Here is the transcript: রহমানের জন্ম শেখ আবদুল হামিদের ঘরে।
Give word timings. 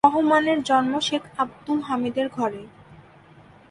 রহমানের 0.05 0.59
জন্ম 0.63 0.93
শেখ 0.99 1.23
আবদুল 1.37 1.79
হামিদের 1.81 2.27
ঘরে। 2.29 2.61